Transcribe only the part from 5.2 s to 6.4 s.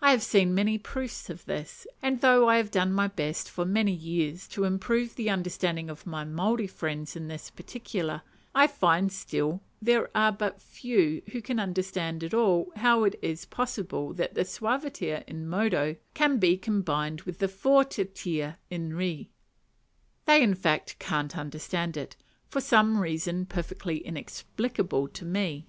understanding of my